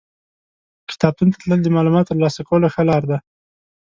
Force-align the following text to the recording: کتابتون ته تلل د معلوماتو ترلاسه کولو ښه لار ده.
کتابتون 0.89 1.27
ته 1.31 1.37
تلل 1.41 1.59
د 1.63 1.67
معلوماتو 1.75 2.09
ترلاسه 2.11 2.41
کولو 2.47 2.67
ښه 2.73 2.83
لار 2.89 3.03
ده. 3.11 3.17